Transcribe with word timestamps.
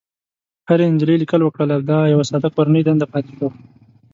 هرې 0.69 0.85
نجلۍ 0.93 1.15
ليکل 1.19 1.41
وکړل 1.43 1.69
او 1.75 1.81
دا 1.89 1.99
يوه 2.13 2.23
ساده 2.29 2.49
کورنۍ 2.55 2.81
دنده 2.83 3.05
پاتې 3.13 3.31
شوه. 3.37 3.49